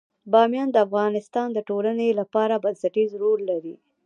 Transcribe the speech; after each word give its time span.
بامیان 0.31 0.69
د 0.71 0.77
افغانستان 0.87 1.47
د 1.53 1.59
ټولنې 1.69 2.07
لپاره 2.19 2.61
بنسټيز 2.63 3.09
رول 3.21 3.39
لري. 3.51 3.75